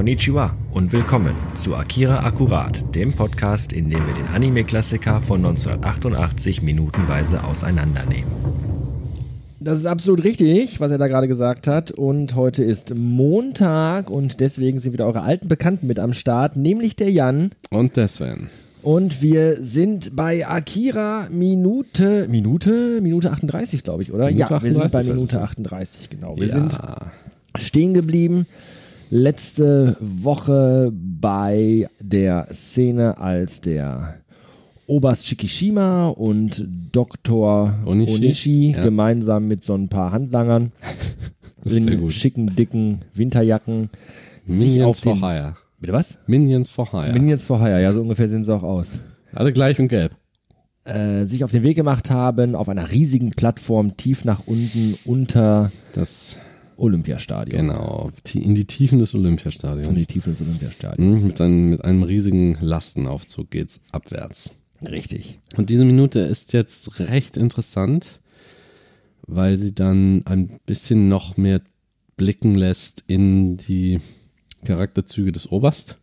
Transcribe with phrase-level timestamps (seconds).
[0.00, 6.62] Konnichiwa und willkommen zu Akira Akkurat, dem Podcast, in dem wir den Anime-Klassiker von 1988
[6.62, 8.32] minutenweise auseinandernehmen.
[9.60, 11.90] Das ist absolut richtig, was er da gerade gesagt hat.
[11.90, 16.96] Und heute ist Montag und deswegen sind wieder eure alten Bekannten mit am Start, nämlich
[16.96, 17.50] der Jan.
[17.68, 18.48] Und der Sven.
[18.80, 24.30] Und wir sind bei Akira Minute, Minute, Minute 38, glaube ich, oder?
[24.30, 25.44] Minute ja, wir sind bei 38, Minute also.
[25.44, 26.36] 38, genau.
[26.38, 26.54] Wir ja.
[26.54, 26.78] sind
[27.58, 28.46] stehen geblieben
[29.10, 34.20] letzte Woche bei der Szene, als der
[34.86, 37.74] Oberst Shikishima und Dr.
[37.84, 38.82] Onishi, Onishi, ja.
[38.82, 40.72] gemeinsam mit so ein paar Handlangern
[41.64, 43.90] in schicken, dicken Winterjacken
[44.46, 45.56] sich Minions auf for Hire.
[45.80, 46.18] Bitte was?
[46.26, 47.12] Minions for Hire.
[47.12, 49.00] Minions for Hire, ja, so ungefähr sehen sie auch aus.
[49.32, 50.16] Alle gleich und gelb.
[50.84, 55.70] Äh, sich auf den Weg gemacht haben, auf einer riesigen Plattform tief nach unten unter
[55.92, 56.36] Das,
[56.80, 57.60] Olympiastadion.
[57.60, 60.06] genau, in die Tiefen des In die Olympiastadions.
[60.06, 61.20] Tiefen des Olympiastadions.
[61.20, 64.54] Mhm, mit, seinem, mit einem riesigen Lastenaufzug geht's abwärts.
[64.82, 65.38] Richtig.
[65.56, 68.20] Und diese Minute ist jetzt recht interessant,
[69.26, 71.60] weil sie dann ein bisschen noch mehr
[72.16, 74.00] blicken lässt in die
[74.64, 75.98] Charakterzüge des Oberst.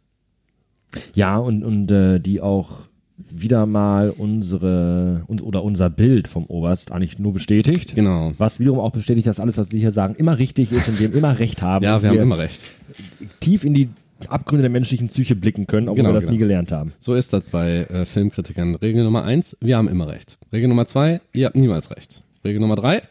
[1.14, 6.92] Ja, und, und äh, die auch wieder mal unsere und, oder unser Bild vom Oberst
[6.92, 7.96] eigentlich nur bestätigt.
[7.96, 8.34] Genau.
[8.38, 11.14] Was wiederum auch bestätigt, dass alles, was wir hier sagen, immer richtig ist und wir
[11.14, 11.84] immer recht haben.
[11.84, 12.66] Ja, und wir haben immer recht.
[13.40, 13.90] tief in die
[14.30, 16.34] Abgründe der menschlichen Psyche blicken können, obwohl Genau, wir das genau.
[16.34, 16.94] nie gelernt haben.
[17.00, 18.76] So ist das bei äh, Filmkritikern.
[18.76, 20.38] Regel Nummer eins, wir haben immer recht.
[20.52, 22.23] Regel Nummer zwei, ihr habt niemals recht.
[22.44, 23.04] Regel Nummer drei,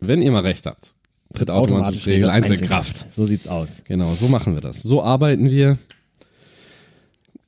[0.00, 0.94] wenn ihr mal recht habt,
[1.34, 3.06] tritt automatisch Regel eins in Kraft.
[3.16, 3.68] So sieht's aus.
[3.84, 4.82] Genau, so machen wir das.
[4.82, 5.78] So arbeiten wir.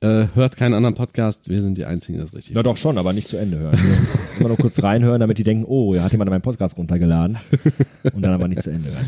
[0.03, 2.97] Äh, hört keinen anderen Podcast, wir sind die Einzigen, die das richtig Ja, doch schon,
[2.97, 3.79] aber nicht zu Ende hören.
[4.37, 7.37] Immer nur kurz reinhören, damit die denken, oh, ja, hat jemand meinen Podcast runtergeladen.
[8.13, 9.07] Und dann aber nicht zu Ende hören.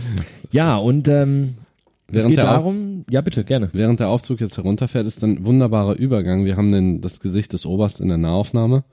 [0.52, 1.56] Ja, und ähm,
[2.08, 3.70] es Während geht der darum, ja bitte, gerne.
[3.73, 6.46] Während der Aufzug jetzt herunterfährt, ist dann ein wunderbarer Übergang.
[6.46, 8.86] Wir haben den, das Gesicht des Oberst in der Nahaufnahme.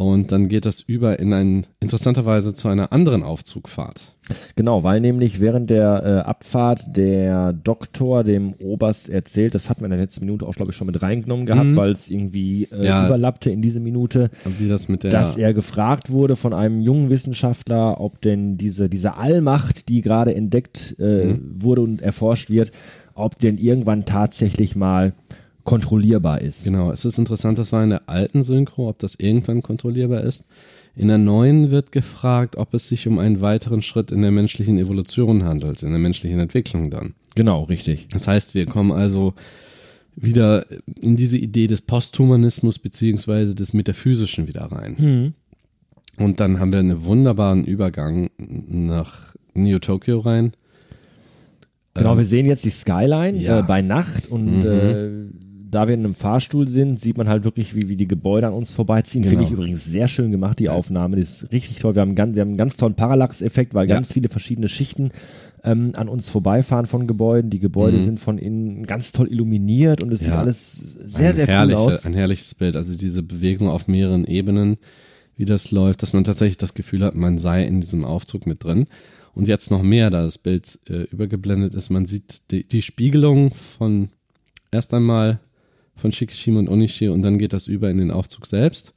[0.00, 4.14] Und dann geht das über in ein, interessanterweise zu einer anderen Aufzugfahrt.
[4.54, 9.86] Genau, weil nämlich während der äh, Abfahrt der Doktor dem Oberst erzählt, das hatten wir
[9.86, 12.86] in der letzten Minute auch, glaube ich, schon mit reingenommen gehabt, weil es irgendwie äh,
[12.86, 13.06] Ja.
[13.06, 14.30] überlappte in diese Minute,
[14.68, 19.88] das der, dass er gefragt wurde von einem jungen Wissenschaftler, ob denn diese, diese Allmacht,
[19.88, 22.70] die gerade entdeckt äh, wurde und erforscht wird,
[23.14, 25.14] ob denn irgendwann tatsächlich mal
[25.68, 26.64] kontrollierbar ist.
[26.64, 30.44] Genau, es ist interessant, das war in der alten Synchro, ob das irgendwann kontrollierbar ist.
[30.96, 34.78] In der neuen wird gefragt, ob es sich um einen weiteren Schritt in der menschlichen
[34.78, 37.14] Evolution handelt, in der menschlichen Entwicklung dann.
[37.34, 38.08] Genau, richtig.
[38.08, 39.34] Das heißt, wir kommen also
[40.16, 40.64] wieder
[41.00, 45.34] in diese Idee des Posthumanismus beziehungsweise des Metaphysischen wieder rein.
[46.16, 50.52] Und dann haben wir einen wunderbaren Übergang nach Neo Tokyo rein.
[51.94, 53.60] Genau, wir sehen jetzt die Skyline ja.
[53.60, 55.28] äh, bei Nacht und äh,
[55.70, 58.52] da wir in einem Fahrstuhl sind, sieht man halt wirklich, wie, wie die Gebäude an
[58.52, 59.24] uns vorbeiziehen.
[59.24, 59.60] Finde ich Genau.
[59.62, 61.16] übrigens sehr schön gemacht, die Aufnahme.
[61.16, 61.94] Das ist richtig toll.
[61.94, 63.94] Wir haben, ganz, wir haben einen ganz tollen Parallax-Effekt, weil Ja.
[63.96, 65.10] ganz viele verschiedene Schichten
[65.64, 67.50] ähm, an uns vorbeifahren von Gebäuden.
[67.50, 70.34] Die Gebäude sind von innen ganz toll illuminiert und es sieht Mhm.
[70.34, 70.40] Ja.
[70.40, 70.72] alles
[71.04, 72.06] sehr, ein sehr cool herrliche, aus.
[72.06, 72.76] Ein herrliches Bild.
[72.76, 74.78] Also diese Bewegung auf mehreren Ebenen,
[75.36, 78.62] wie das läuft, dass man tatsächlich das Gefühl hat, man sei in diesem Aufzug mit
[78.64, 78.86] drin.
[79.34, 81.90] Und jetzt noch mehr, da das Bild äh, übergeblendet ist.
[81.90, 84.08] Man sieht die, die Spiegelung von
[84.72, 85.38] erst einmal
[85.98, 88.94] von Shikishima und Onishi und dann geht das über in den Aufzug selbst.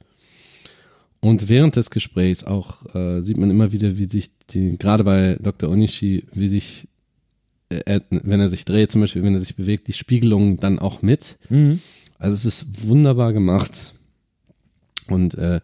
[1.20, 5.36] Und während des Gesprächs auch äh, sieht man immer wieder, wie sich die, gerade bei
[5.40, 5.70] Dr.
[5.70, 6.88] Onishi, wie sich,
[7.68, 11.00] äh, wenn er sich dreht, zum Beispiel, wenn er sich bewegt, die Spiegelung dann auch
[11.00, 11.38] mit.
[11.48, 11.80] Mhm.
[12.18, 13.94] Also es ist wunderbar gemacht.
[15.06, 15.60] Und äh,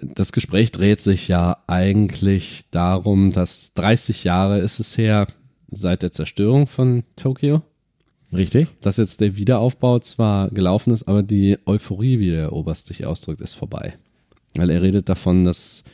[0.00, 5.26] das Gespräch dreht sich ja eigentlich darum, dass 30 Jahre ist es her
[5.68, 7.62] seit der Zerstörung von Tokio,
[8.32, 8.68] Richtig?
[8.80, 13.40] dass jetzt der Wiederaufbau zwar gelaufen ist, aber die Euphorie, wie der Oberst sich ausdrückt,
[13.40, 13.94] ist vorbei.
[14.56, 15.84] Weil er redet davon, dass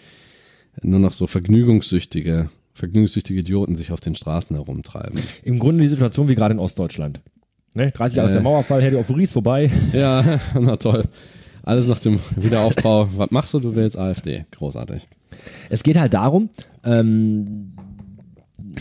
[0.83, 5.21] nur noch so vergnügungssüchtige, vergnügungssüchtige Idioten sich auf den Straßen herumtreiben.
[5.43, 7.21] Im Grunde die Situation wie gerade in Ostdeutschland.
[7.75, 7.91] Ne?
[7.93, 8.33] 30 Jahre Äh.
[8.35, 9.71] der Mauerfall, Herr die Euphorie ist vorbei.
[9.93, 11.05] Ja, na toll.
[11.65, 13.09] Alles nach dem Wiederaufbau.
[13.15, 13.61] Was machst du?
[13.61, 14.47] Du willst AfD.
[14.51, 15.07] Großartig.
[15.71, 16.51] Es geht halt darum,
[16.85, 17.73] ähm,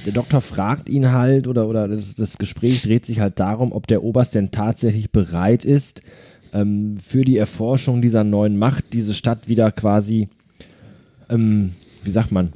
[0.06, 3.88] der Doktor fragt ihn halt oder, oder das, das Gespräch dreht sich halt darum, ob
[3.88, 6.02] der Oberst denn tatsächlich bereit ist,
[6.54, 10.30] ähm, für die Erforschung dieser neuen Macht diese Stadt wieder quasi,
[11.30, 11.72] ähm,
[12.04, 12.54] wie sagt man,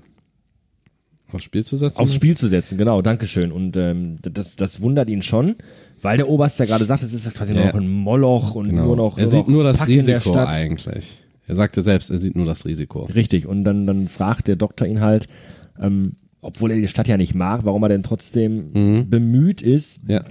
[1.32, 1.98] Aufs Spiel zu setzen?
[1.98, 2.78] aufs Spiel zu setzen.
[2.78, 3.52] Genau, Dankeschön.
[3.52, 5.56] Und ähm, das, das wundert ihn schon,
[6.02, 7.68] weil der Oberst ja gerade sagt, es ist quasi nur Ja.
[7.70, 8.86] noch ein Moloch und Genau.
[8.86, 11.24] nur noch er nur sieht noch nur das Pack Risiko eigentlich.
[11.48, 13.02] Er sagte selbst, er sieht nur das Risiko.
[13.04, 15.28] Richtig, und dann, dann fragt der Doktor ihn halt,
[15.82, 16.14] ähm,
[16.46, 20.24] obwohl er die Stadt ja nicht mag, warum er denn trotzdem bemüht ist, Ja,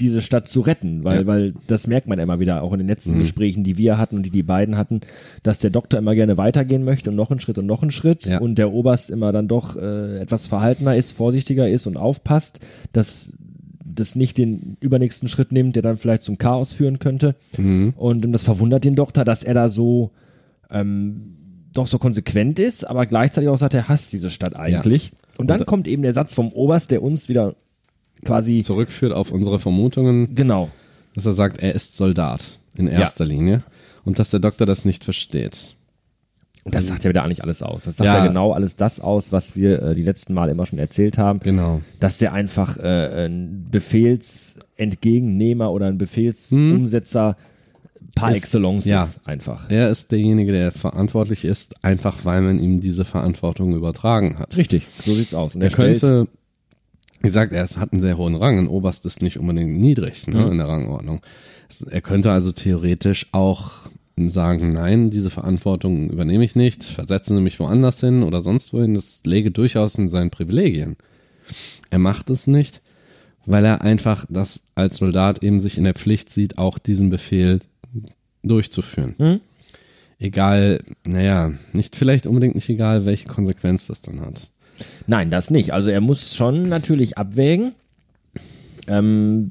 [0.00, 1.26] diese Stadt zu retten, weil, Ja.
[1.26, 3.18] weil das merkt man immer wieder, auch in den letzten Mhm.
[3.18, 5.00] Gesprächen, die wir hatten und die die beiden hatten,
[5.42, 8.24] dass der Doktor immer gerne weitergehen möchte und noch einen Schritt und noch einen Schritt
[8.24, 8.38] Ja.
[8.38, 12.60] und der Oberst immer dann doch äh, etwas verhaltener ist, vorsichtiger ist und aufpasst,
[12.92, 13.32] dass
[13.84, 17.34] das nicht den übernächsten Schritt nimmt, der dann vielleicht zum Chaos führen könnte.
[17.56, 17.94] Mhm.
[17.96, 20.12] Und das verwundert den Doktor, dass er da so
[20.70, 21.34] ähm,
[21.72, 25.10] doch so konsequent ist, aber gleichzeitig auch sagt, er hasst diese Stadt eigentlich.
[25.38, 27.54] Und dann Und- kommt eben der Satz vom Oberst, der uns wieder
[28.24, 30.68] quasi Zurückführt auf unsere Vermutungen, genau.
[31.14, 33.62] dass er sagt, er ist Soldat in erster Linie
[34.04, 35.74] und dass der Doktor das nicht versteht.
[36.64, 37.84] Und das sagt ja wieder eigentlich alles aus.
[37.84, 38.18] Das sagt Ja.
[38.18, 41.40] ja, genau alles das aus, was wir äh, die letzten Mal immer schon erzählt haben.
[41.40, 41.80] Genau.
[41.98, 47.36] Dass der einfach äh, ein Befehlsentgegennehmer oder ein Befehlsumsetzer
[48.14, 49.04] par Ist- excellence ja.
[49.04, 49.70] ist einfach.
[49.70, 54.56] Er ist derjenige, der verantwortlich ist, einfach weil man ihm diese Verantwortung übertragen hat.
[54.56, 55.54] Richtig, so sieht's aus.
[55.54, 56.28] Und Er er könnte,
[57.20, 58.58] wie gesagt, er hat einen sehr hohen Rang.
[58.58, 60.52] Ein Oberst ist nicht unbedingt niedrig ne, Mhm.
[60.52, 61.20] in der Rangordnung.
[61.90, 67.60] Er könnte also theoretisch auch sagen, nein, diese Verantwortung übernehme ich nicht, versetzen Sie mich
[67.60, 68.94] woanders hin oder sonst wohin.
[68.94, 70.96] Das läge durchaus in seinen Privilegien.
[71.90, 72.82] Er macht es nicht,
[73.46, 77.60] weil er einfach das als Soldat eben sich in der Pflicht sieht, auch diesen Befehl
[78.42, 79.14] durchzuführen.
[79.18, 79.40] Mhm.
[80.20, 84.50] Egal, naja, nicht vielleicht unbedingt nicht egal, welche Konsequenz das dann hat.
[85.06, 85.72] Nein, das nicht.
[85.72, 87.72] Also er muss schon natürlich abwägen.
[88.86, 89.50] Ähm,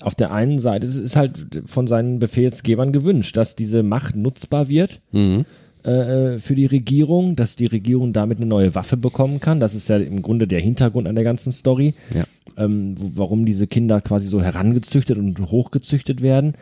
[0.00, 4.68] auf der einen Seite es ist halt von seinen Befehlsgebern gewünscht, dass diese Macht nutzbar
[4.68, 5.44] wird Mhm.
[5.82, 9.60] äh, für die Regierung, dass die Regierung damit eine neue Waffe bekommen kann.
[9.60, 12.24] Das ist ja im Grunde der Hintergrund an der ganzen Story, Ja.
[12.56, 16.54] ähm, warum diese Kinder quasi so herangezüchtet und hochgezüchtet werden.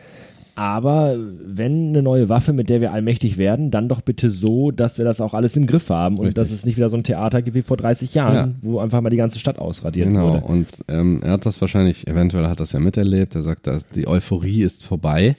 [0.59, 4.97] Aber wenn eine neue Waffe, mit der wir allmächtig werden, dann doch bitte so, dass
[4.97, 6.35] wir das auch alles im Griff haben und Richtig.
[6.35, 8.49] dass es nicht wieder so ein Theater gibt wie vor 30 Jahren, Ja.
[8.61, 10.45] wo einfach mal die ganze Stadt ausradiert Genau, wurde.
[10.45, 14.05] und ähm, er hat das wahrscheinlich, eventuell hat das ja miterlebt, er sagt, dass die
[14.05, 15.37] Euphorie ist vorbei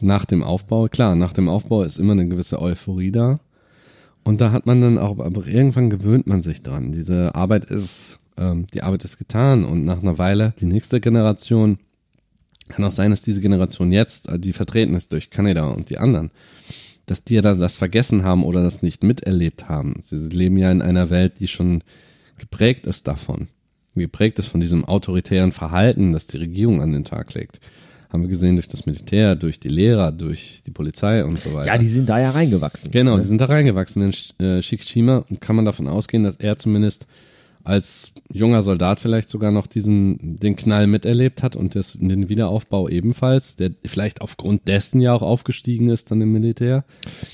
[0.00, 0.86] nach dem Aufbau.
[0.86, 3.40] Klar, nach dem Aufbau ist immer eine gewisse Euphorie da.
[4.22, 6.92] Und da hat man dann auch, aber irgendwann gewöhnt man sich dran.
[6.92, 11.78] Diese Arbeit ist, ähm, die Arbeit ist getan und nach einer Weile die nächste Generation,
[12.68, 15.98] kann auch sein, dass diese Generation jetzt, äh, die vertreten ist durch Kanada und die
[15.98, 16.30] anderen,
[17.06, 19.96] dass die ja das vergessen haben oder das nicht miterlebt haben.
[20.02, 21.82] Sie leben ja in einer Welt, die schon
[22.38, 23.48] geprägt ist davon.
[23.94, 27.60] Geprägt ist von diesem autoritären Verhalten, das die Regierung an den Tag legt.
[28.10, 31.72] Haben wir gesehen durch das Militär, durch die Lehrer, durch die Polizei und so weiter.
[31.72, 32.90] Ja, die sind da ja reingewachsen.
[32.90, 34.02] Genau, die sind da reingewachsen.
[34.38, 37.06] In äh, Shikishima kann man davon ausgehen, dass er zumindest
[37.64, 42.88] als junger Soldat vielleicht sogar noch diesen, den Knall miterlebt hat und das, den Wiederaufbau
[42.88, 46.84] ebenfalls, der vielleicht aufgrund dessen ja auch aufgestiegen ist dann im Militär.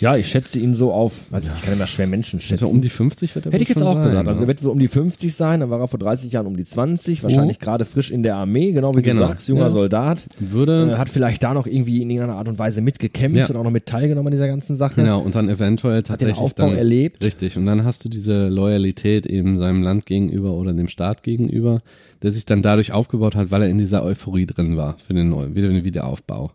[0.01, 2.67] Ja, ich schätze ihn so auf, weiß ich, kann immer schwer Menschen schätzen.
[2.67, 4.29] um die 50 wird er Hätte ich jetzt auch sein, gesagt.
[4.29, 6.57] Also er wird wohl um die 50 sein, dann war er vor 30 Jahren um
[6.57, 9.71] die 20, wahrscheinlich gerade frisch in der Armee, genau wie Genau, du sagst, junger ja.
[9.71, 10.27] Soldat.
[10.39, 13.47] Würde- Äh, hat vielleicht da noch irgendwie in irgendeiner Art und Weise mitgekämpft Ja.
[13.49, 14.97] und auch noch mit teilgenommen an dieser ganzen Sache.
[15.03, 17.25] Genau, und dann eventuell den tatsächlich Aufbau dann, erlebt.
[17.25, 21.82] Richtig, und dann hast du diese Loyalität eben seinem Land gegenüber oder dem Staat gegenüber,
[22.23, 25.31] der sich dann dadurch aufgebaut hat, weil er in dieser Euphorie drin war für den,
[25.31, 26.53] Neu für den Wiederaufbau.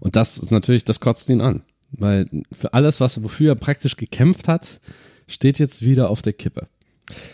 [0.00, 1.62] Und das ist natürlich, das kotzt ihn an,
[1.92, 4.80] weil für alles, was wofür er praktisch gekämpft hat,
[5.26, 6.68] steht jetzt wieder auf der Kippe.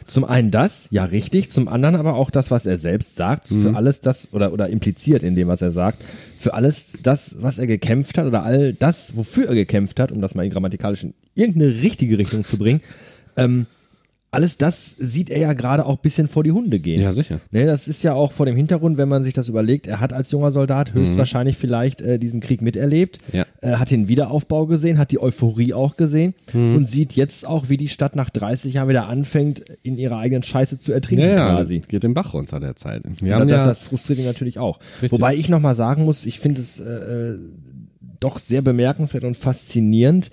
[0.06, 3.62] Zum einen das, ja richtig, zum anderen aber auch das, was er selbst sagt, Mhm.
[3.62, 6.03] für alles das oder, oder impliziert in dem, was er sagt,
[6.39, 10.20] für alles das, was er gekämpft hat oder all das, wofür er gekämpft hat, um
[10.20, 12.81] das mal grammatikalisch in irgendeine richtige Richtung zu bringen,
[13.36, 13.67] ähm,
[14.32, 17.01] alles das sieht er ja gerade auch ein bisschen vor die Hunde gehen.
[17.01, 17.41] Ja, sicher.
[17.51, 20.13] Ne, das ist ja auch vor dem Hintergrund, wenn man sich das überlegt, er hat
[20.13, 23.39] als junger Soldat höchstwahrscheinlich vielleicht äh, diesen Krieg miterlebt, Mhm.
[23.39, 23.46] Ja.
[23.63, 26.77] äh, hat den Wiederaufbau gesehen, hat die Euphorie auch gesehen Mhm.
[26.77, 30.44] und sieht jetzt auch, wie die Stadt nach 30 Jahren wieder anfängt, in ihrer eigenen
[30.44, 31.81] Scheiße zu ertrinken Ja, ja, quasi.
[31.81, 33.03] geht den Bach runter der Zeit.
[33.20, 34.79] Wir Ja, haben das, ja, das frustriert ihn natürlich auch.
[35.03, 35.13] Richtig.
[35.13, 37.39] Wobei ich nochmal sagen muss, ich finde es äh, äh,
[38.20, 40.31] doch sehr bemerkenswert und faszinierend,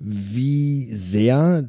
[0.00, 1.66] wie sehr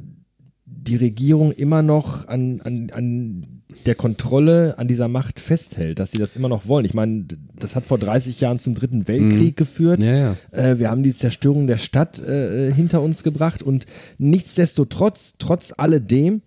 [0.71, 6.17] die Regierung immer noch an, an, an der Kontrolle, an dieser Macht festhält, dass sie
[6.17, 6.85] das immer noch wollen.
[6.85, 7.25] Ich meine,
[7.59, 9.99] das hat vor 30 Jahren zum Dritten Weltkrieg geführt.
[9.99, 10.05] Mhm.
[10.05, 10.35] Ja, ja.
[10.51, 13.85] Äh, wir haben die Zerstörung der Stadt äh, hinter uns gebracht und
[14.17, 16.41] nichtsdestotrotz, trotz alledem,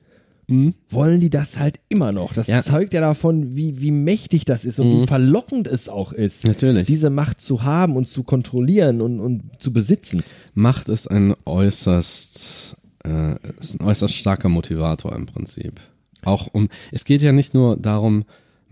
[0.91, 2.35] wollen die das halt immer noch.
[2.35, 2.53] Das Mhm.
[2.55, 2.63] Ja.
[2.63, 6.87] zeugt ja davon, wie, wie mächtig das ist und wie verlockend es auch ist, Natürlich.
[6.87, 10.23] diese Macht zu haben und zu kontrollieren und, und zu besitzen.
[10.53, 15.81] Macht ist ein äußerst, äh, ist ein äußerst starker Motivator im Prinzip.
[16.25, 18.25] Auch um, es geht ja nicht nur darum,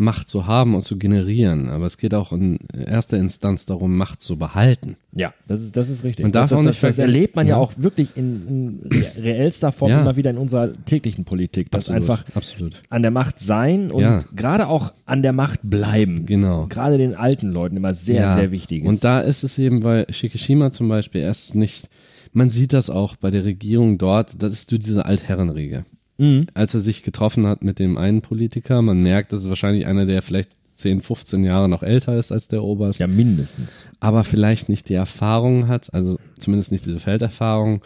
[0.03, 4.23] Macht zu haben und zu generieren, aber es geht auch in erster Instanz darum, Macht
[4.23, 4.97] zu behalten.
[5.15, 6.25] Ja, das ist, das ist richtig.
[6.33, 7.61] Darf das, das, das, das erlebt man ja, Ja.
[7.61, 10.01] auch wirklich in, in re- reellster Form Ja.
[10.01, 11.71] immer wieder in unserer täglichen Politik.
[11.71, 12.81] Dass einfach absolut.
[12.89, 14.21] an der Macht sein und Ja.
[14.35, 16.25] gerade auch an der Macht bleiben.
[16.25, 16.67] Genau.
[16.69, 18.89] Gerade den alten Leuten immer sehr, sehr wichtig ist.
[18.89, 21.91] Und da ist es eben, weil Shikishima zum Beispiel erst nicht,
[22.33, 25.85] man sieht das auch bei der Regierung dort, das ist diese Altherrenriege.
[26.19, 26.47] Mhm.
[26.55, 30.07] Als er sich getroffen hat mit dem einen Politiker, man merkt, das ist wahrscheinlich einer,
[30.07, 33.79] der vielleicht 10, 15 Jahre noch älter ist als der Oberst, ja, mindestens.
[34.01, 37.83] aber vielleicht nicht die Erfahrung hat, also zumindest nicht diese Felderfahrung,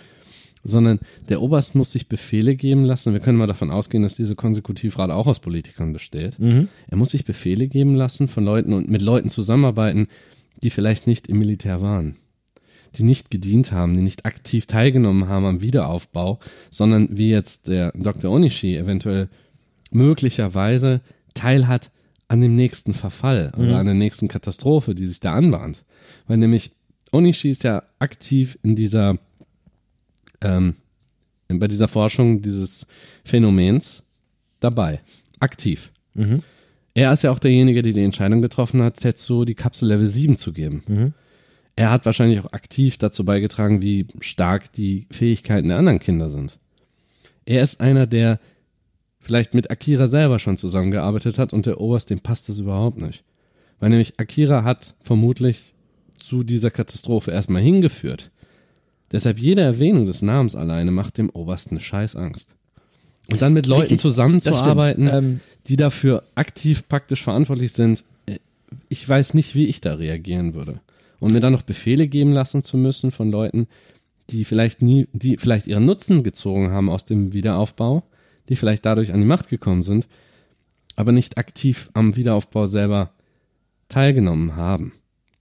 [0.62, 3.12] sondern der Oberst muss sich Befehle geben lassen.
[3.12, 6.38] Wir können mal davon ausgehen, dass diese Konsecutivrat auch aus Politikern besteht.
[6.88, 10.08] Er muss sich Befehle geben lassen von Leuten und mit Leuten zusammenarbeiten,
[10.62, 12.16] die vielleicht nicht im Militär waren,
[12.96, 16.38] die nicht gedient haben, die nicht aktiv teilgenommen haben am Wiederaufbau,
[16.70, 18.30] sondern wie jetzt der Dr.
[18.30, 19.28] Onishi eventuell
[19.90, 21.00] möglicherweise
[21.34, 21.90] teil hat
[22.28, 25.84] an dem nächsten Verfall oder an der nächsten Katastrophe, die sich da anbahnt.
[26.26, 26.72] Weil nämlich
[27.12, 29.18] Onishi ist ja aktiv in dieser,
[30.40, 30.76] ähm,
[31.48, 32.86] bei dieser Forschung dieses
[33.24, 34.02] Phänomens
[34.60, 35.00] dabei.
[35.40, 35.92] Aktiv.
[36.94, 40.36] Er ist ja auch derjenige, der die Entscheidung getroffen hat, Tetsu die Kapsel Level 7
[40.36, 40.82] zu geben.
[41.76, 46.58] Er hat wahrscheinlich auch aktiv dazu beigetragen, wie stark die Fähigkeiten der anderen Kinder sind.
[47.46, 48.38] Er ist einer, der
[49.18, 53.24] vielleicht mit Akira selber schon zusammengearbeitet hat und der Oberst, dem passt das überhaupt nicht.
[53.80, 55.74] Weil nämlich Akira hat vermutlich
[56.16, 58.30] zu dieser Katastrophe erstmal hingeführt.
[59.10, 62.54] Deshalb jede Erwähnung des Namens alleine macht dem Oberst eine Scheißangst.
[63.30, 65.06] Und dann mit Leuten Richtig, zusammenzuarbeiten.
[65.06, 68.38] Ähm, die dafür aktiv praktisch verantwortlich sind, äh,
[68.88, 70.80] ich weiß nicht, wie ich da reagieren würde.
[71.24, 73.66] Und mir dann noch Befehle geben lassen zu müssen von Leuten,
[74.28, 78.02] die vielleicht nie, die vielleicht ihren Nutzen gezogen haben aus dem Wiederaufbau,
[78.50, 80.06] die vielleicht dadurch an die Macht gekommen sind,
[80.96, 83.08] aber nicht aktiv am Wiederaufbau selber
[83.88, 84.92] teilgenommen haben,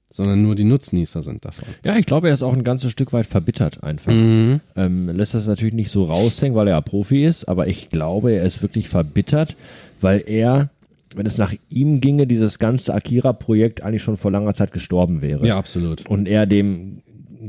[0.09, 1.67] sondern nur die Nutznießer sind davon.
[1.83, 4.13] Ja, ich glaube, er ist auch ein ganzes Stück weit verbittert einfach.
[4.13, 4.61] Mhm.
[4.77, 8.31] Ähm, lässt das natürlich nicht so raushängen, weil er ja Profi ist, aber ich glaube,
[8.31, 9.57] er ist wirklich verbittert,
[9.99, 10.69] weil er,
[11.17, 15.45] wenn es nach ihm ginge, dieses ganze Akira-Projekt eigentlich schon vor langer Zeit gestorben wäre.
[15.45, 16.05] Ja, absolut.
[16.07, 17.01] Und er dem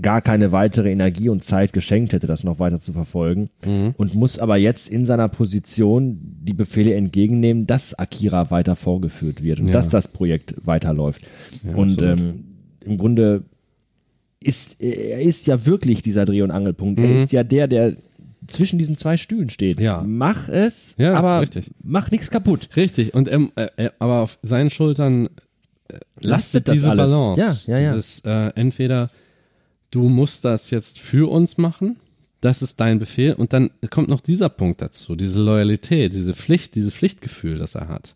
[0.03, 3.51] gar keine weitere Energie und Zeit geschenkt hätte, das noch weiter zu verfolgen.
[3.65, 3.95] Mhm.
[3.97, 9.61] Und muss aber jetzt in seiner Position die Befehle entgegennehmen, dass Akira weiter vorgeführt wird
[9.61, 9.73] und Ja.
[9.75, 11.23] dass das Projekt weiterläuft.
[11.63, 12.45] Ja, und ähm,
[12.85, 13.45] im Grunde
[14.41, 16.99] ist er ist ja wirklich dieser Dreh- und Angelpunkt.
[17.01, 17.97] Er ist ja der, der
[18.47, 19.81] zwischen diesen zwei Stühlen steht.
[19.81, 20.03] Ja.
[20.07, 21.71] Mach es, Ja, aber richtig.
[21.83, 22.69] mach nichts kaputt.
[22.77, 25.29] Richtig, und ähm, äh, äh, aber auf seinen Schultern
[25.89, 27.11] äh, lastet das diese alles.
[27.11, 27.71] Balance.
[27.71, 27.93] Ja, ja, ja.
[27.95, 29.11] Dieses, äh, entweder
[29.91, 31.99] du musst das jetzt für uns machen,
[32.41, 36.75] das ist dein Befehl, und dann kommt noch dieser Punkt dazu, diese Loyalität, diese Pflicht,
[36.75, 38.15] dieses Pflichtgefühl, das er hat.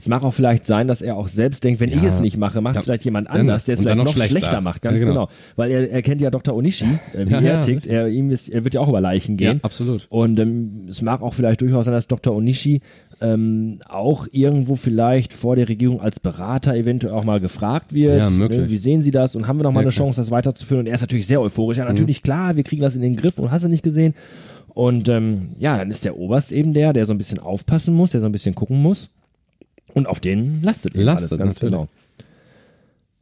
[0.00, 2.08] Es mag auch vielleicht sein, dass er auch selbst denkt, wenn ich Ja.
[2.08, 4.60] es nicht mache, macht es vielleicht jemand anders, der es vielleicht noch noch schlechter, schlechter.
[4.60, 4.82] macht.
[4.82, 5.12] Ganz genau.
[5.12, 5.28] genau.
[5.56, 6.54] Weil er, er kennt ja Dr.
[6.54, 7.86] Onishi, äh, wie er tickt.
[7.86, 9.60] Er, ihm ist, er wird ja auch über Leichen gehen.
[9.62, 10.06] Absolut.
[10.10, 12.34] Und ähm, es mag auch vielleicht durchaus sein, dass Dr.
[12.34, 12.80] Onishi
[13.20, 18.18] ähm, auch irgendwo vielleicht vor der Regierung als Berater eventuell auch mal gefragt wird.
[18.18, 18.60] Ja, möglich.
[18.60, 18.68] Ne?
[18.70, 19.34] Wie sehen Sie das?
[19.36, 20.06] Und haben wir noch mal eine Ja, klar.
[20.08, 20.80] Chance, das weiterzuführen?
[20.80, 21.78] Und er ist natürlich sehr euphorisch.
[21.78, 21.90] Ja, Mhm.
[21.92, 24.12] natürlich, klar, wir kriegen das in den Griff und hast du nicht gesehen.
[24.68, 28.10] Und ähm, ja, dann ist der Oberst eben der, der so ein bisschen aufpassen muss,
[28.10, 29.08] der so ein bisschen gucken muss.
[29.94, 31.72] Und auf den lastet eben Lastet, alles ganz natürlich.
[31.72, 31.88] genau.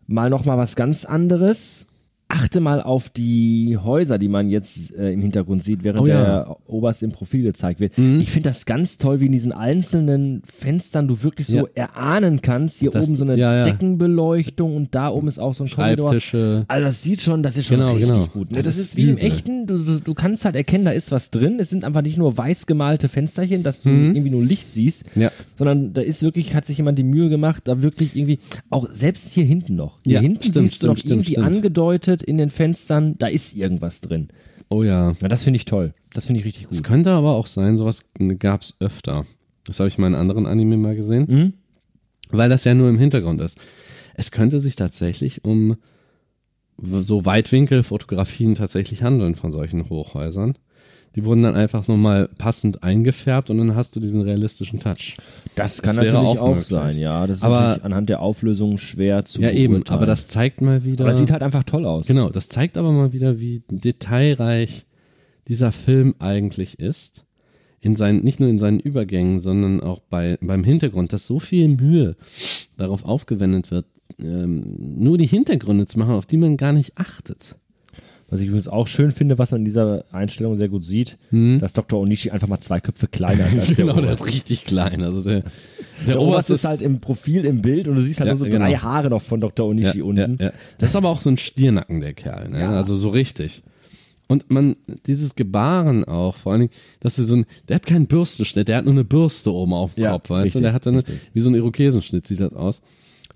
[0.06, 1.93] Mal noch mal was ganz anderes.
[2.36, 6.14] Achte mal auf die Häuser, die man jetzt äh, im Hintergrund sieht, während Oh ja.
[6.18, 6.24] Mhm.
[6.24, 7.96] der Oberst im Profil gezeigt wird.
[7.96, 11.64] Ich finde das ganz toll, wie in diesen einzelnen Fenstern du wirklich so Ja.
[11.74, 12.80] erahnen kannst.
[12.80, 13.62] Hier Das- oben so eine ja.
[13.62, 15.68] Deckenbeleuchtung und da oben ist auch so ein.
[15.68, 16.64] Schreibtische.
[16.68, 18.26] Also das sieht schon, das ist schon Genau, richtig genau.
[18.28, 18.50] gut.
[18.50, 18.62] Ne?
[18.62, 21.30] Das Das, ist wie im echten, du, du, du kannst halt erkennen, da ist was
[21.30, 21.58] drin.
[21.60, 24.14] Es sind einfach nicht nur weiß gemalte Fensterchen, dass du Mhm.
[24.16, 25.04] irgendwie nur Licht siehst,
[25.56, 28.38] sondern da ist wirklich, hat sich jemand die Mühe gemacht, da wirklich irgendwie,
[28.70, 30.00] auch selbst hier hinten noch.
[30.04, 31.46] Hier hinten stimmt, siehst du noch stimmt, stimmt, irgendwie stimmt.
[31.46, 34.28] angedeutet in den Fenstern, da ist irgendwas drin.
[34.68, 35.14] Oh ja.
[35.20, 35.94] Ja, das finde ich toll.
[36.12, 36.84] Das finde ich richtig Es gut.
[36.84, 39.26] könnte aber auch sein, sowas gab es öfter.
[39.64, 41.26] Das habe ich mal in anderen Anime mal gesehen.
[41.28, 41.52] Mhm.
[42.30, 43.58] Weil das ja nur im Hintergrund ist.
[44.14, 45.76] Es könnte sich tatsächlich um
[46.78, 50.56] so Weitwinkelfotografien tatsächlich handeln von solchen Hochhäusern.
[51.16, 55.16] Die wurden dann einfach nochmal passend eingefärbt und dann hast du diesen realistischen Touch.
[55.54, 57.26] Das kann Das wäre natürlich auch auch, sein, ja.
[57.26, 59.96] Das ist Aber- natürlich anhand der Auflösung schwer zu Ja, eben, beurteilen.
[59.96, 61.04] aber das zeigt mal wieder.
[61.04, 62.06] aber das sieht halt einfach toll aus.
[62.06, 64.86] Genau, das zeigt aber mal wieder, wie detailreich
[65.48, 67.24] dieser Film eigentlich ist.
[67.80, 71.68] In seinen, nicht nur in seinen Übergängen, sondern auch bei, beim Hintergrund, dass so viel
[71.68, 72.16] Mühe
[72.78, 73.84] darauf aufgewendet wird,
[74.18, 77.56] ähm, nur die Hintergründe zu machen, auf die man gar nicht achtet.
[78.34, 81.72] Was ich übrigens auch schön finde, was man in dieser Einstellung sehr gut sieht, dass
[81.72, 82.00] Dr.
[82.00, 84.26] Onishi einfach mal zwei Köpfe kleiner ist als genau, der der Oberst.
[84.26, 85.04] ist richtig klein.
[85.04, 85.44] Also der,
[86.08, 88.50] Der, Oberst ist halt im Profil im Bild und du siehst halt Ja, nur so
[88.50, 88.58] genau.
[88.64, 89.68] drei Haare noch von Dr.
[89.68, 90.38] Onishi unten.
[90.40, 90.52] Ja, ja.
[90.78, 92.58] Das ist aber auch so ein Stiernacken, der Kerl, ne?
[92.58, 92.70] Ja.
[92.72, 93.62] Also so richtig.
[94.26, 94.74] Und man,
[95.06, 98.78] dieses Gebaren auch, vor allen Dingen, dass er so ein, der hat keinen Bürstenschnitt, der
[98.78, 100.62] hat nur eine Bürste oben auf dem Ja, Kopf, weißt richtig, du?
[100.64, 102.82] Der hat dann wie so ein Irokesenschnitt sieht das aus.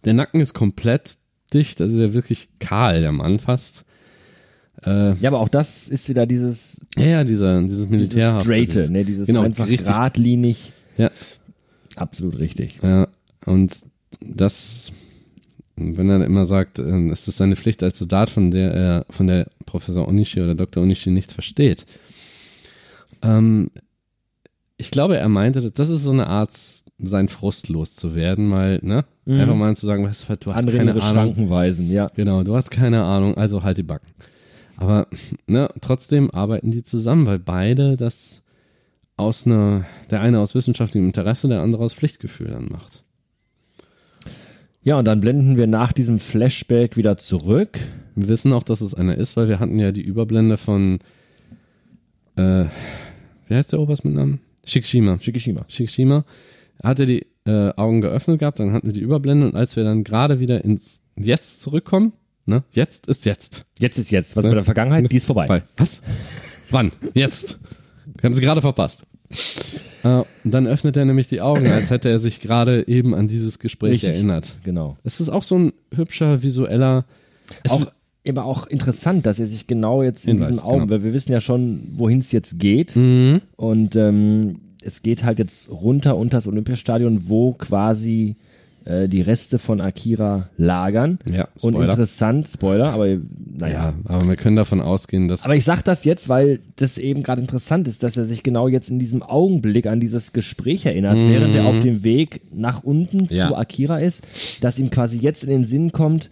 [0.05, 1.19] Der Nacken ist komplett
[1.55, 3.85] dicht, also der wirklich kahl, der Mann fast.
[4.85, 8.41] Äh, Ja, aber auch das ist wieder dieses, ja, ja, dieser, dieses dieses Militär.
[8.41, 9.05] Straighte, ne?
[9.05, 9.87] dieses Genau, einfach richtig.
[9.87, 10.73] geradlinig.
[10.97, 11.11] Ja,
[11.97, 12.79] Absolut richtig.
[12.83, 13.09] Ja,
[13.47, 13.73] und
[14.21, 14.93] das,
[15.77, 19.27] wenn er immer sagt, ähm, es ist seine Pflicht als Soldat, von der er, von
[19.27, 20.83] der Professor Onishi oder Dr.
[20.85, 21.87] Onishi nichts versteht.
[23.23, 23.71] Ähm,
[24.77, 26.57] ich glaube, er meinte, das ist so eine Art,
[27.01, 29.05] sein Frust loszuwerden, mal, ne?
[29.25, 29.41] Mhm.
[29.41, 31.03] Einfach mal zu sagen, weißt du, du hast Andere keine Ahnung.
[31.15, 32.11] Schranken weisen, ja.
[32.15, 34.09] Genau, du hast keine Ahnung, also halt die Backen.
[34.79, 35.09] Aber
[35.49, 38.43] ne, trotzdem arbeiten die zusammen, weil beide das
[39.17, 43.03] aus einer, der eine aus wissenschaftlichem Interesse, der andere aus Pflichtgefühl dann macht.
[44.83, 47.81] Ja, und dann blenden wir nach diesem Flashback wieder zurück.
[48.15, 51.01] Wir wissen auch, dass es einer ist, weil wir hatten ja die Überblende von,
[52.37, 52.67] äh,
[53.49, 54.41] wie heißt der Oberst mit Namen?
[54.65, 55.19] Shikishima.
[55.19, 55.65] Shikishima.
[55.67, 56.25] Shikishima.
[56.79, 59.83] Er hatte die äh, Augen geöffnet gehabt, dann hatten wir die Überblende und als wir
[59.83, 62.13] dann gerade wieder ins Jetzt zurückkommen,
[62.49, 63.65] ne, jetzt ist jetzt.
[63.79, 64.37] Jetzt ist jetzt.
[64.37, 64.51] Was Ne?
[64.51, 65.11] mit der Vergangenheit?
[65.11, 65.47] Die ist vorbei.
[65.47, 65.63] Bei.
[65.77, 66.03] Was?
[66.71, 66.93] Wann?
[67.15, 67.59] Jetzt.
[68.21, 69.05] Wir haben sie gerade verpasst.
[70.03, 73.29] Äh, und dann öffnet er nämlich die Augen, als hätte er sich gerade eben an
[73.29, 74.11] dieses Gespräch Richtig.
[74.11, 74.59] erinnert.
[74.65, 74.97] Genau.
[75.05, 77.05] Es ist auch so ein hübscher visueller.
[77.63, 77.87] Es auch
[78.25, 80.91] immer auch interessant, dass er sich genau jetzt in Hinweis, diesem Augen, genau.
[80.91, 82.97] weil wir wissen ja schon, wohin es jetzt geht.
[82.97, 83.43] Mhm.
[83.57, 88.37] Und ähm, es geht halt jetzt runter unter das Olympiastadion, wo quasi
[88.85, 91.19] äh, die Reste von Akira lagern.
[91.31, 91.91] Ja, Und Spoiler.
[91.91, 93.73] interessant, Spoiler, aber naja.
[93.73, 95.45] Ja, aber wir können davon ausgehen, dass.
[95.45, 98.69] Aber ich sag das jetzt, weil das eben gerade interessant ist, dass er sich genau
[98.69, 103.19] jetzt in diesem Augenblick an dieses Gespräch erinnert, während er auf dem Weg nach unten
[103.25, 103.29] Mhm.
[103.31, 103.49] Ja.
[103.49, 104.27] zu Akira ist,
[104.61, 106.31] dass ihm quasi jetzt in den Sinn kommt,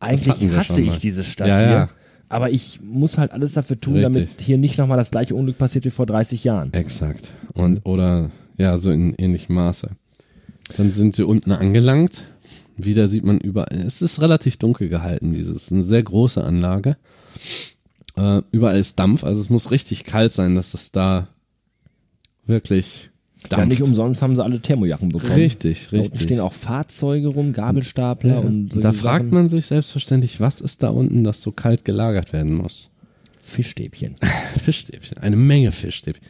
[0.00, 1.66] eigentlich hasse ich diese Stadt Ja, hier.
[1.70, 1.88] ja.
[2.28, 4.12] Aber ich muss halt alles dafür tun, Richtig.
[4.12, 6.72] damit hier nicht nochmal das gleiche Unglück passiert wie vor 30 Jahren.
[6.72, 7.32] Exakt.
[7.54, 9.90] Und oder ja, so in ähnlichem Maße.
[10.76, 12.24] Dann sind sie unten angelangt.
[12.76, 13.78] Wieder sieht man überall.
[13.86, 15.56] Es ist relativ dunkel gehalten, dieses.
[15.56, 16.96] Es ist eine sehr große Anlage.
[18.16, 21.28] Äh, überall ist Dampf, also es muss richtig kalt sein, dass es da
[22.46, 23.10] wirklich
[23.48, 23.58] dampft.
[23.58, 25.32] Ja, nicht umsonst haben sie alle Thermojacken bekommen.
[25.32, 26.22] Richtig, Da unten richtig.
[26.22, 29.34] stehen auch Fahrzeuge rum, Gabelstapler Ja, und solche da fragt Sachen.
[29.34, 32.90] man sich selbstverständlich, was ist da unten, das so kalt gelagert werden muss?
[33.42, 34.14] Fischstäbchen.
[34.62, 36.26] Fischstäbchen, eine Menge Fischstäbchen.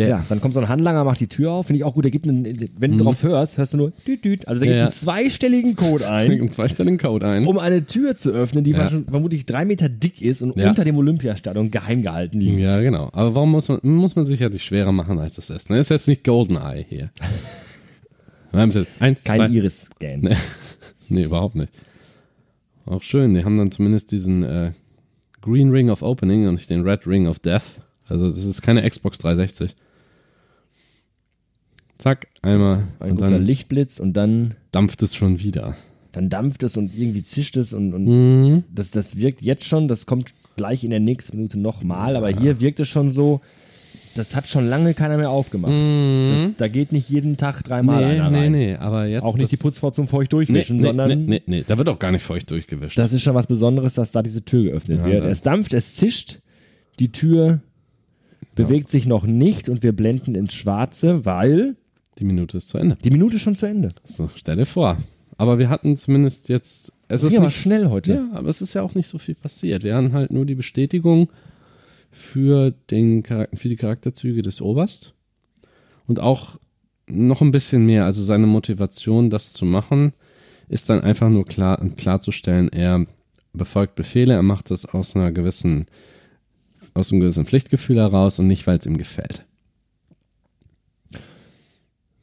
[0.00, 1.66] Der, Ja, dann kommt so ein Handlanger, macht die Tür auf.
[1.66, 2.04] Finde ich auch gut.
[2.04, 4.48] Der gibt einen, wenn du drauf hörst, hörst du nur düt, düt.
[4.48, 4.78] Also der gibt Mhm.
[4.78, 4.84] Ja.
[4.84, 7.46] einen zweistelligen Code ein, einen zweistelligen Code ein.
[7.46, 8.88] um eine Tür zu öffnen, die Ja.
[9.08, 12.58] vermutlich drei Meter dick ist und unter dem Olympiastadion geheim gehalten liegt.
[12.58, 13.10] Ja, genau.
[13.12, 15.70] Aber warum muss man, muss man sich ja nicht schwerer machen, als es ist?
[15.70, 15.78] Ne?
[15.78, 17.10] Ist jetzt nicht Goldeneye hier.
[18.52, 18.76] Eins,
[19.24, 20.18] Kein Iris-Scan.
[20.22, 20.36] Nee.
[21.08, 21.72] nee, überhaupt nicht.
[22.86, 24.72] Auch schön, die haben dann zumindest diesen äh,
[25.40, 27.62] Green Ring of Opening und nicht den Red Ring of Death.
[28.08, 29.76] Also das ist keine Xbox 360.
[32.00, 35.76] Zack, einmal Ein kurzer Lichtblitz und dann, dampft es schon wieder.
[36.12, 38.64] dann dampft es und irgendwie zischt es und, und Mhm.
[38.74, 42.60] das, das wirkt jetzt schon, das kommt gleich in der nächsten Minute nochmal, aber hier
[42.60, 43.40] wirkt es schon so,
[44.14, 45.72] das hat schon lange keiner mehr aufgemacht.
[46.32, 48.04] Das, da geht nicht jeden Tag dreimal.
[48.04, 48.52] Nee, einer nee, rein.
[48.52, 51.42] nee, aber jetzt Auch nicht die Putzfrau zum feucht nee, durchwischen, nee, sondern nee, nee,
[51.46, 52.98] nee, da wird auch gar nicht feucht durchgewischt.
[52.98, 55.24] das ist schon was Besonderes, dass da diese Tür geöffnet Ja, wird.
[55.26, 56.40] Es dampft, es zischt,
[56.98, 57.60] die Tür
[58.56, 61.76] bewegt sich noch nicht und wir blenden ins Schwarze, weil
[62.18, 62.96] die Minute ist zu Ende.
[63.02, 63.90] die Minute ist schon zu Ende.
[64.04, 64.98] So, stell dir vor.
[65.38, 66.92] Aber wir hatten zumindest jetzt.
[67.08, 68.14] Es ist nicht schnell heute.
[68.14, 69.84] Ja, aber es ist ja auch nicht so viel passiert.
[69.84, 71.30] Wir haben halt nur die Bestätigung
[72.10, 75.14] für, den, für die Charakterzüge des Oberst
[76.06, 76.58] und auch
[77.06, 78.04] noch ein bisschen mehr.
[78.04, 80.12] Also seine Motivation, das zu machen,
[80.68, 83.06] ist dann einfach nur klar, klarzustellen, er
[83.52, 85.86] befolgt Befehle, er macht das aus einer gewissen,
[86.94, 89.46] aus einem gewissen Pflichtgefühl heraus und nicht, weil es ihm gefällt.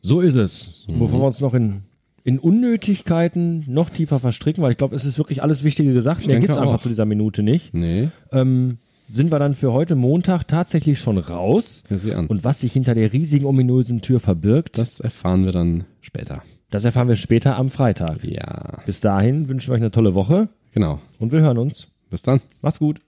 [0.08, 0.86] So ist es.
[0.88, 1.00] Mhm.
[1.00, 1.82] Bevor wir uns noch in,
[2.24, 6.22] in Unnötigkeiten noch tiefer verstricken, weil ich glaube, es ist wirklich alles Wichtige gesagt.
[6.22, 7.74] Mehr denke gibt es einfach zu dieser Minute nicht.
[7.74, 8.78] Nee, Ähm,
[9.12, 11.84] sind wir dann für heute Montag tatsächlich schon raus.
[11.90, 12.28] an.
[12.28, 16.42] Und was sich hinter der riesigen ominösen Tür verbirgt, das erfahren wir dann später.
[16.70, 18.24] das erfahren wir später am Freitag.
[18.24, 21.00] Ja, Bis dahin wünschen wir euch eine tolle Woche genau.
[21.20, 21.88] und wir hören uns.
[22.10, 22.40] Bis dann.
[22.62, 23.02] Macht's gut.